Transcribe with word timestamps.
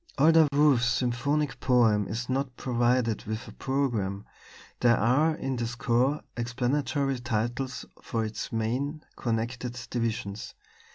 Although 0.17 0.47
Wolf's 0.51 0.87
symphonic 0.87 1.59
poem 1.59 2.07
is 2.07 2.27
not 2.27 2.57
provided 2.57 3.23
with 3.25 3.47
a 3.47 3.51
programme, 3.51 4.25
there 4.79 4.97
are 4.97 5.35
in 5.35 5.57
the 5.57 5.67
score 5.67 6.23
explanatory 6.35 7.19
titles 7.19 7.85
for 8.01 8.25
its 8.25 8.51
main 8.51 9.05
(connected) 9.15 9.79
divisions. 9.91 10.55